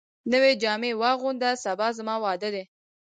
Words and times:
نوي 0.31 0.51
جامي 0.61 0.91
واغونده، 1.01 1.49
سبا 1.65 1.87
زما 1.97 2.15
واده 2.25 2.49
دی 2.55 2.63